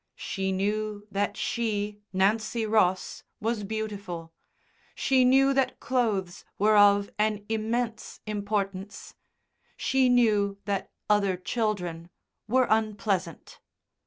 She 0.17 0.51
knew 0.51 1.07
that 1.11 1.37
she, 1.37 1.99
Nancy 2.11 2.65
Ross, 2.65 3.21
was 3.39 3.63
beautiful; 3.63 4.33
she 4.95 5.23
knew 5.23 5.53
that 5.53 5.79
clothes 5.79 6.43
were 6.57 6.75
of 6.75 7.11
an 7.19 7.45
immense 7.49 8.19
importance; 8.25 9.13
she 9.77 10.09
knew 10.09 10.57
that 10.65 10.89
other 11.07 11.37
children 11.37 12.09
were 12.47 12.65
unpleasant. 12.67 13.59